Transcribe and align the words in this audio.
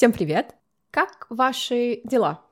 Всем 0.00 0.12
привет! 0.12 0.54
Как 0.90 1.26
ваши 1.28 2.00
дела? 2.04 2.42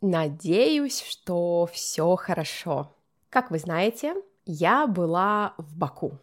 Надеюсь, 0.00 1.00
что 1.00 1.68
все 1.72 2.16
хорошо. 2.16 2.96
Как 3.28 3.52
вы 3.52 3.60
знаете, 3.60 4.16
я 4.44 4.88
была 4.88 5.54
в 5.56 5.78
Баку. 5.78 6.18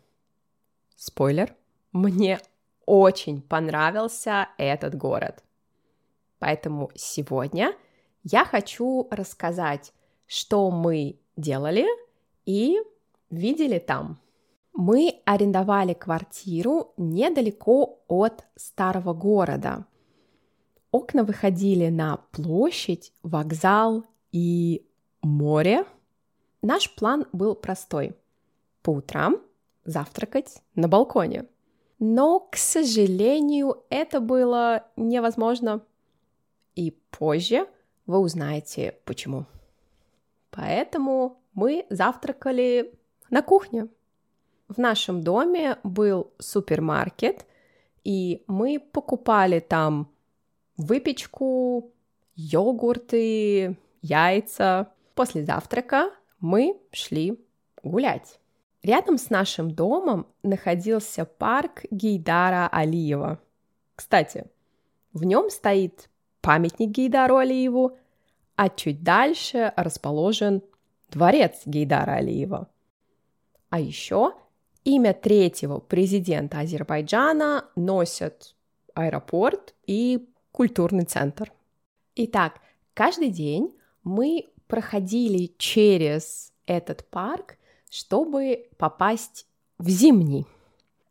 Спойлер, 0.98 1.56
мне 1.94 2.42
очень 2.86 3.42
понравился 3.42 4.50
этот 4.58 4.94
город. 4.94 5.42
Поэтому 6.38 6.92
сегодня 6.96 7.74
я 8.26 8.44
хочу 8.44 9.08
рассказать, 9.10 9.94
что 10.26 10.70
мы 10.70 11.18
делали 11.38 11.86
и 12.46 12.78
видели 13.30 13.80
там. 13.80 14.20
Мы 14.74 15.22
арендовали 15.24 15.94
квартиру 15.94 16.92
недалеко 16.98 18.02
от 18.10 18.44
старого 18.58 19.14
города. 19.14 19.86
Окна 20.92 21.24
выходили 21.24 21.90
на 21.90 22.18
площадь, 22.32 23.12
вокзал 23.24 24.06
и 24.32 24.86
море. 25.22 25.86
Наш 26.62 26.94
план 26.96 27.26
был 27.34 27.56
простой. 27.56 28.16
По 28.82 28.92
утрам 28.92 29.38
завтракать 29.84 30.62
на 30.76 30.88
балконе. 30.88 31.46
Но, 32.00 32.40
к 32.40 32.56
сожалению, 32.56 33.84
это 33.90 34.20
было 34.20 34.86
невозможно. 34.96 35.82
И 36.76 36.92
позже 37.12 37.68
вы 38.06 38.20
узнаете 38.20 38.98
почему. 39.04 39.46
Поэтому 40.52 41.40
мы 41.54 41.86
завтракали 41.90 42.94
на 43.30 43.42
кухне. 43.42 43.88
В 44.68 44.78
нашем 44.78 45.24
доме 45.24 45.78
был 45.84 46.32
супермаркет, 46.40 47.46
и 48.04 48.44
мы 48.48 48.80
покупали 48.80 49.60
там 49.60 50.12
выпечку, 50.78 51.92
йогурты, 52.36 53.78
яйца. 54.02 54.92
После 55.16 55.44
завтрака 55.44 56.12
мы 56.40 56.80
шли 56.92 57.40
гулять. 57.84 58.40
Рядом 58.84 59.18
с 59.18 59.30
нашим 59.30 59.72
домом 59.72 60.28
находился 60.44 61.26
парк 61.26 61.84
Гейдара 61.90 62.70
Алиева. 62.72 63.40
Кстати, 63.96 64.46
в 65.14 65.24
нем 65.24 65.50
стоит 65.50 66.10
памятник 66.42 66.92
Гейдару 66.92 67.38
Алиеву, 67.38 67.98
а 68.56 68.70
чуть 68.70 69.04
дальше 69.04 69.74
расположен 69.76 70.62
дворец 71.10 71.62
Гейдара 71.66 72.14
Алиева. 72.14 72.70
А 73.70 73.80
еще 73.80 74.34
имя 74.84 75.14
третьего 75.14 75.80
президента 75.80 76.60
Азербайджана 76.60 77.66
носят 77.76 78.56
аэропорт 78.94 79.74
и 79.86 80.30
культурный 80.58 81.06
центр. 81.06 81.54
Итак, 82.16 82.62
каждый 82.96 83.30
день 83.30 83.78
мы 84.04 84.48
проходили 84.66 85.54
через 85.60 86.52
этот 86.66 87.08
парк, 87.12 87.58
чтобы 87.92 88.68
попасть 88.78 89.46
в 89.78 89.88
зимний. 89.88 90.48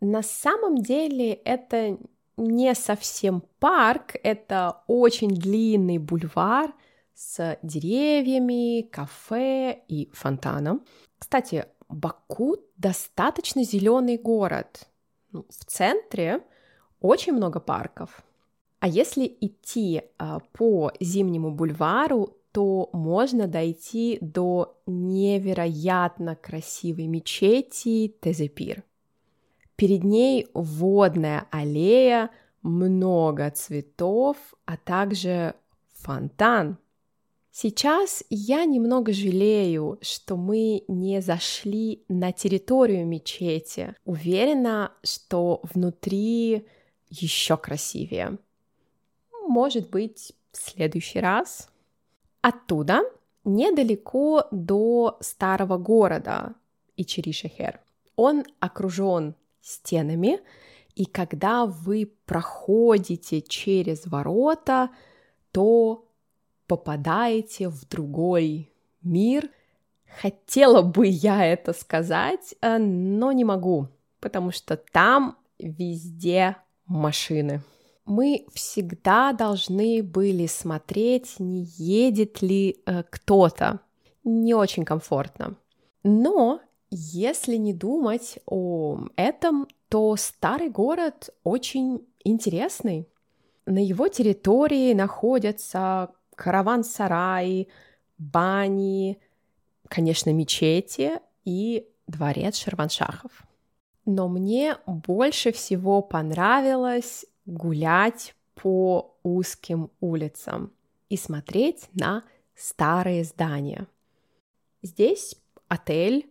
На 0.00 0.24
самом 0.24 0.78
деле 0.78 1.32
это 1.32 1.96
не 2.36 2.74
совсем 2.74 3.44
парк, 3.60 4.16
это 4.24 4.82
очень 4.88 5.28
длинный 5.28 5.98
бульвар 5.98 6.74
с 7.14 7.56
деревьями, 7.62 8.82
кафе 8.82 9.80
и 9.86 10.10
фонтаном. 10.12 10.84
Кстати, 11.20 11.66
Баку 11.88 12.56
достаточно 12.76 13.62
зеленый 13.62 14.18
город. 14.18 14.88
Ну, 15.30 15.46
в 15.48 15.64
центре 15.66 16.44
очень 16.98 17.32
много 17.32 17.60
парков. 17.60 18.25
А 18.86 18.88
если 18.88 19.26
идти 19.40 20.02
а, 20.16 20.38
по 20.52 20.92
зимнему 21.00 21.50
бульвару, 21.50 22.36
то 22.52 22.88
можно 22.92 23.48
дойти 23.48 24.16
до 24.20 24.78
невероятно 24.86 26.36
красивой 26.36 27.08
мечети 27.08 28.14
Тезепир. 28.20 28.84
Перед 29.74 30.04
ней 30.04 30.46
водная 30.54 31.48
аллея, 31.50 32.30
много 32.62 33.50
цветов, 33.50 34.36
а 34.66 34.76
также 34.76 35.56
фонтан. 35.94 36.78
Сейчас 37.50 38.22
я 38.30 38.64
немного 38.66 39.12
жалею, 39.12 39.98
что 40.00 40.36
мы 40.36 40.84
не 40.86 41.20
зашли 41.20 42.04
на 42.06 42.30
территорию 42.30 43.04
мечети. 43.04 43.96
Уверена, 44.04 44.92
что 45.02 45.60
внутри 45.74 46.68
еще 47.10 47.56
красивее. 47.56 48.38
Может 49.46 49.90
быть, 49.90 50.32
в 50.52 50.56
следующий 50.56 51.20
раз. 51.20 51.68
Оттуда 52.40 53.02
недалеко 53.44 54.46
до 54.50 55.18
старого 55.20 55.78
города 55.78 56.54
Ичеришехер. 56.96 57.80
Он 58.16 58.44
окружен 58.60 59.34
стенами, 59.60 60.40
и 60.94 61.04
когда 61.04 61.66
вы 61.66 62.12
проходите 62.24 63.42
через 63.42 64.06
ворота, 64.06 64.90
то 65.52 66.08
попадаете 66.66 67.68
в 67.68 67.86
другой 67.88 68.72
мир. 69.02 69.50
Хотела 70.20 70.82
бы 70.82 71.06
я 71.06 71.44
это 71.44 71.72
сказать, 71.72 72.54
э, 72.62 72.78
но 72.78 73.32
не 73.32 73.44
могу, 73.44 73.88
потому 74.20 74.50
что 74.50 74.76
там 74.76 75.36
везде 75.58 76.56
машины. 76.86 77.60
Мы 78.06 78.46
всегда 78.54 79.32
должны 79.32 80.02
были 80.02 80.46
смотреть, 80.46 81.40
не 81.40 81.64
едет 81.76 82.40
ли 82.40 82.80
э, 82.86 83.02
кто-то. 83.10 83.80
Не 84.22 84.54
очень 84.54 84.84
комфортно. 84.84 85.56
Но 86.04 86.60
если 86.90 87.56
не 87.56 87.74
думать 87.74 88.38
о 88.46 89.00
этом, 89.16 89.66
то 89.88 90.14
старый 90.16 90.70
город 90.70 91.30
очень 91.42 92.06
интересный. 92.22 93.08
На 93.66 93.84
его 93.84 94.06
территории 94.06 94.94
находятся 94.94 96.10
караван-сараи, 96.36 97.66
бани, 98.18 99.18
конечно, 99.88 100.32
мечети 100.32 101.20
и 101.44 101.88
дворец 102.06 102.56
Шерваншахов. 102.56 103.42
Но 104.04 104.28
мне 104.28 104.76
больше 104.86 105.50
всего 105.50 106.02
понравилось 106.02 107.26
гулять 107.46 108.34
по 108.54 109.16
узким 109.22 109.90
улицам 110.00 110.72
и 111.08 111.16
смотреть 111.16 111.88
на 111.94 112.24
старые 112.54 113.24
здания. 113.24 113.86
Здесь 114.82 115.36
отель, 115.68 116.30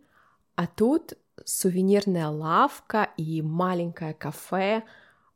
а 0.54 0.66
тут 0.66 1.14
сувенирная 1.44 2.28
лавка 2.28 3.10
и 3.16 3.42
маленькое 3.42 4.14
кафе, 4.14 4.84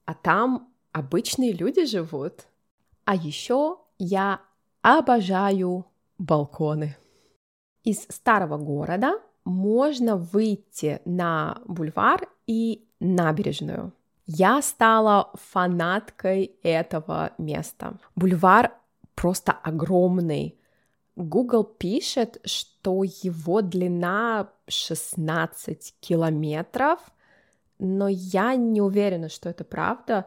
а 0.04 0.14
там 0.14 0.72
обычные 0.92 1.52
люди 1.52 1.84
живут. 1.84 2.46
А 3.04 3.14
еще 3.14 3.78
я 3.98 4.40
обожаю 4.82 5.86
балконы. 6.18 6.96
Из 7.84 8.02
старого 8.08 8.58
города 8.58 9.20
можно 9.44 10.16
выйти 10.16 11.00
на 11.04 11.60
бульвар 11.66 12.28
и 12.46 12.86
набережную. 13.00 13.92
Я 14.32 14.62
стала 14.62 15.32
фанаткой 15.34 16.52
этого 16.62 17.32
места. 17.36 17.94
Бульвар 18.14 18.72
просто 19.16 19.50
огромный, 19.50 20.56
Google 21.16 21.64
пишет, 21.64 22.40
что 22.44 23.02
его 23.02 23.60
длина 23.60 24.50
16 24.68 25.94
километров, 26.00 27.00
но 27.80 28.06
я 28.06 28.54
не 28.54 28.80
уверена, 28.80 29.28
что 29.28 29.48
это 29.48 29.64
правда. 29.64 30.26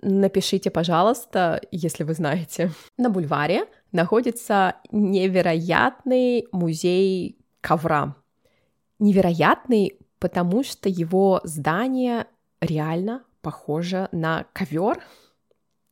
Напишите, 0.00 0.70
пожалуйста, 0.70 1.60
если 1.70 2.02
вы 2.04 2.14
знаете. 2.14 2.72
На 2.96 3.10
бульваре 3.10 3.66
находится 3.92 4.76
невероятный 4.90 6.48
музей 6.50 7.38
ковра. 7.60 8.16
Невероятный, 8.98 9.98
потому 10.18 10.64
что 10.64 10.88
его 10.88 11.42
здание 11.44 12.26
реально 12.62 13.22
похоже 13.44 14.08
на 14.10 14.46
ковер. 14.54 15.04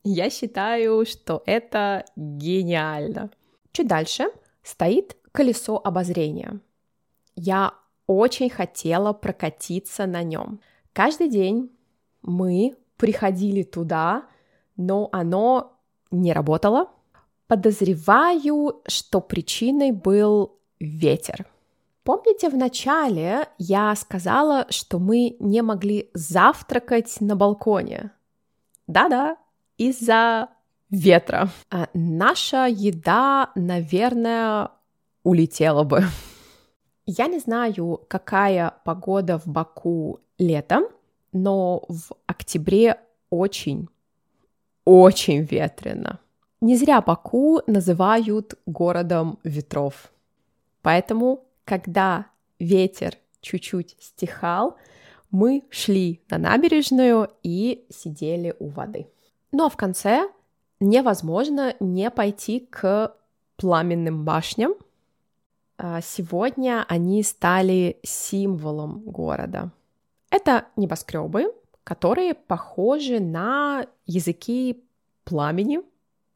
Я 0.02 0.31
считаю, 0.31 1.04
что 1.06 1.43
это 1.46 2.04
гениально. 2.16 3.31
Чуть 3.72 3.87
дальше 3.87 4.25
стоит 4.64 5.16
колесо 5.31 5.81
обозрения. 5.84 6.60
Я 7.37 7.75
очень 8.06 8.50
хотела 8.50 9.12
прокатиться 9.12 10.06
на 10.06 10.22
нем. 10.22 10.60
Каждый 10.93 11.28
день 11.28 11.70
мы 12.22 12.75
приходили 12.96 13.62
туда, 13.62 14.26
но 14.76 15.08
оно 15.12 15.78
не 16.10 16.32
работало. 16.32 16.90
Подозреваю, 17.46 18.82
что 18.87 19.20
причиной 19.20 19.93
был 19.93 20.58
ветер. 20.81 21.46
Помните, 22.04 22.49
в 22.49 22.56
начале 22.56 23.49
я 23.58 23.94
сказала, 23.94 24.66
что 24.70 24.99
мы 24.99 25.37
не 25.38 25.62
могли 25.62 26.10
завтракать 26.14 27.20
на 27.20 27.37
балконе? 27.37 28.10
Да-да, 28.88 29.37
из-за 29.78 30.49
ветра. 30.90 31.49
А 31.70 31.88
наша 31.94 32.66
еда, 32.66 33.50
наверное, 33.54 34.70
улетела 35.22 35.84
бы. 35.84 36.04
Я 37.06 37.26
не 37.26 37.38
знаю, 37.38 38.00
какая 38.08 38.75
погода 38.84 39.38
в 39.38 39.46
Баку 39.46 40.20
летом, 40.38 40.84
но 41.32 41.84
в 41.88 42.12
октябре 42.26 43.00
очень, 43.31 43.88
очень 44.84 45.43
ветрено. 45.43 46.19
Не 46.60 46.76
зря 46.76 47.00
Баку 47.00 47.60
называют 47.66 48.55
городом 48.66 49.38
ветров. 49.43 50.12
Поэтому, 50.82 51.44
когда 51.64 52.26
ветер 52.59 53.17
чуть-чуть 53.41 53.97
стихал, 54.00 54.76
мы 55.31 55.64
шли 55.70 56.23
на 56.31 56.38
набережную 56.38 57.31
и 57.43 57.87
сидели 57.91 58.55
у 58.59 58.69
воды. 58.69 59.09
Но 59.50 59.69
в 59.69 59.76
конце 59.76 60.29
невозможно 60.81 61.75
не 61.81 62.11
пойти 62.11 62.61
к 62.61 63.14
пламенным 63.56 64.25
башням. 64.25 64.75
А 65.79 66.00
сегодня 66.00 66.85
они 66.88 67.23
стали 67.23 67.99
символом 68.03 69.00
города. 69.00 69.73
Это 70.31 70.67
небоскребы, 70.76 71.53
которые 71.85 72.35
похожи 72.35 73.20
на 73.20 73.87
языки 74.06 74.85
пламени. 75.25 75.81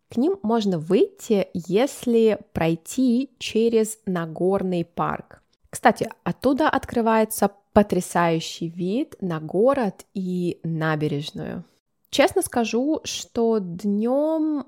К 0.08 0.16
ним 0.16 0.38
можно 0.42 0.78
выйти, 0.78 1.48
если 1.52 2.38
пройти 2.52 3.30
через 3.38 3.98
Нагорный 4.06 4.84
парк. 4.84 5.42
Кстати, 5.70 6.08
оттуда 6.24 6.68
открывается 6.68 7.50
потрясающий 7.72 8.68
вид 8.68 9.16
на 9.20 9.40
город 9.40 10.06
и 10.14 10.60
набережную. 10.62 11.64
Честно 12.10 12.40
скажу, 12.42 13.00
что 13.04 13.58
днем 13.58 14.64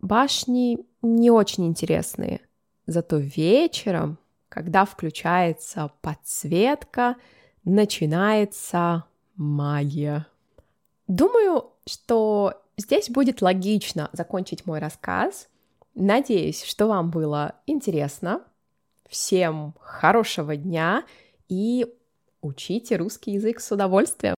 башни 0.00 0.78
не 1.02 1.30
очень 1.30 1.66
интересные. 1.66 2.40
Зато 2.86 3.18
вечером, 3.18 4.18
когда 4.48 4.84
включается 4.84 5.92
подсветка, 6.00 7.16
начинается 7.62 9.04
магия. 9.36 10.26
Думаю, 11.06 11.70
что 11.86 12.62
здесь 12.78 13.10
будет 13.10 13.42
логично 13.42 14.08
закончить 14.14 14.64
мой 14.64 14.78
рассказ. 14.78 15.48
Надеюсь, 15.94 16.64
что 16.64 16.86
вам 16.86 17.10
было 17.10 17.56
интересно. 17.66 18.42
Всем 19.08 19.74
хорошего 19.80 20.56
дня 20.56 21.04
и 21.48 21.86
учите 22.40 22.96
русский 22.96 23.32
язык 23.32 23.60
с 23.60 23.70
удовольствием. 23.72 24.18